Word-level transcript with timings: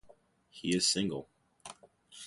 He 0.49 0.75
is 0.75 0.87
single. 0.87 1.29